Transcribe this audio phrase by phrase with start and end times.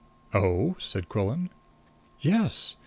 [0.33, 1.51] "Oh?" said Quillan.
[2.19, 2.75] "Yes.